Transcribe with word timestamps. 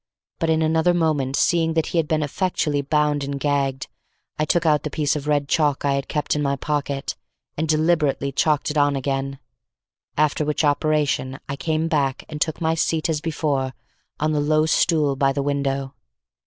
But 0.39 0.49
in 0.49 0.63
another 0.63 0.95
moment 0.95 1.35
seeing 1.35 1.75
that 1.75 1.85
he 1.93 1.99
had 1.99 2.07
been 2.07 2.23
effectually 2.23 2.81
bound 2.81 3.23
and 3.23 3.39
gagged, 3.39 3.85
I 4.39 4.45
took 4.45 4.65
out 4.65 4.81
the 4.81 4.89
piece 4.89 5.15
of 5.15 5.27
red 5.27 5.47
chalk 5.47 5.85
I 5.85 5.93
had 5.93 6.07
kept 6.07 6.35
in 6.35 6.41
my 6.41 6.55
pocket, 6.55 7.15
and 7.55 7.69
deliberately 7.69 8.31
chalked 8.31 8.71
it 8.71 8.79
on 8.79 8.95
again, 8.95 9.37
after 10.17 10.43
which 10.43 10.63
operation 10.63 11.39
I 11.47 11.55
came 11.55 11.87
back 11.87 12.23
and 12.29 12.41
took 12.41 12.59
my 12.59 12.73
seat 12.73 13.09
as 13.09 13.21
before 13.21 13.75
on 14.19 14.31
the 14.31 14.39
low 14.39 14.65
stool 14.65 15.15
by 15.15 15.31
the 15.33 15.43
window. 15.43 15.93